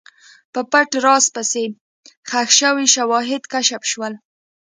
[0.53, 1.65] په پټ راز پسې،
[2.29, 4.13] ښخ شوي شواهد کشف شول.